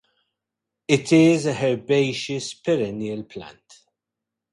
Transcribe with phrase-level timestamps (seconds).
[0.87, 3.83] It is a herbaceous perennial plant.